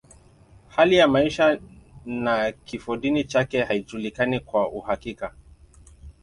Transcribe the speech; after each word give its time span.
Hali 0.67 0.95
ya 0.95 1.07
maisha 1.07 1.59
na 2.05 2.51
kifodini 2.51 3.23
chake 3.23 3.63
haijulikani 3.63 4.39
kwa 4.39 4.69
uhakika. 4.69 5.33